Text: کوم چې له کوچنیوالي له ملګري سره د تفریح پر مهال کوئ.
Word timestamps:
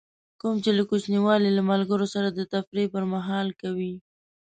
کوم 0.41 0.55
چې 0.63 0.71
له 0.77 0.83
کوچنیوالي 0.89 1.49
له 1.53 1.61
ملګري 1.71 2.07
سره 2.15 2.27
د 2.31 2.39
تفریح 2.53 2.87
پر 2.93 3.03
مهال 3.13 3.47
کوئ. 3.61 3.93